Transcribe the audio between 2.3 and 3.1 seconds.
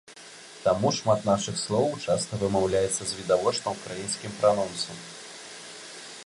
вымаўляюцца